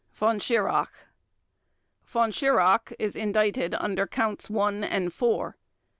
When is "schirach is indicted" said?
2.31-3.75